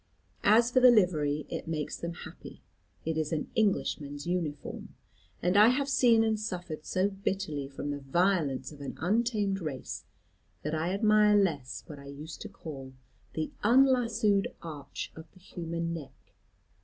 As 0.43 0.71
for 0.71 0.79
the 0.79 0.89
livery, 0.89 1.45
it 1.47 1.67
makes 1.67 1.95
them 1.95 2.15
happy: 2.15 2.63
it 3.05 3.19
is 3.19 3.31
an 3.31 3.51
Englishman's 3.53 4.25
uniform. 4.25 4.95
And 5.43 5.55
I 5.55 5.67
have 5.67 5.87
seen 5.87 6.23
and 6.23 6.39
suffered 6.39 6.87
so 6.87 7.07
bitterly 7.11 7.67
from 7.67 7.91
the 7.91 7.99
violence 7.99 8.71
of 8.71 8.81
an 8.81 8.97
untamed 8.99 9.61
race, 9.61 10.05
that 10.63 10.73
I 10.73 10.91
admire 10.91 11.37
less 11.37 11.83
what 11.85 11.99
I 11.99 12.07
used 12.07 12.41
to 12.41 12.49
call 12.49 12.93
the 13.33 13.51
unlassoed 13.63 14.47
arch 14.63 15.11
of 15.15 15.31
the 15.33 15.39
human 15.39 15.93
neck. 15.93 16.33